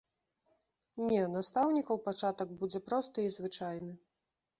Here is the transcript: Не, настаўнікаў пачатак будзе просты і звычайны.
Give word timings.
Не, 1.09 1.19
настаўнікаў 1.33 1.99
пачатак 2.07 2.55
будзе 2.63 2.79
просты 2.87 3.27
і 3.27 3.35
звычайны. 3.37 3.93